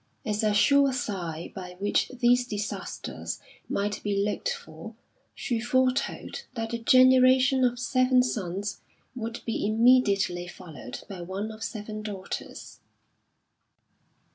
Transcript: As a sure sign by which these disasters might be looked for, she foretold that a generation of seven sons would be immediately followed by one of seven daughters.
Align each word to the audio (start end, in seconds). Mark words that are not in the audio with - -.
As 0.25 0.41
a 0.43 0.51
sure 0.51 0.91
sign 0.93 1.51
by 1.53 1.75
which 1.77 2.07
these 2.09 2.47
disasters 2.47 3.39
might 3.69 4.01
be 4.01 4.17
looked 4.25 4.49
for, 4.51 4.95
she 5.35 5.59
foretold 5.59 6.41
that 6.55 6.73
a 6.73 6.79
generation 6.79 7.63
of 7.63 7.77
seven 7.77 8.23
sons 8.23 8.81
would 9.15 9.41
be 9.45 9.63
immediately 9.63 10.47
followed 10.47 11.01
by 11.07 11.21
one 11.21 11.51
of 11.51 11.63
seven 11.63 12.01
daughters. 12.01 12.79